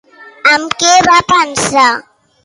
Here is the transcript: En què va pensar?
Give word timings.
En 0.51 0.63
què 0.83 0.95
va 1.07 1.17
pensar? 1.33 1.83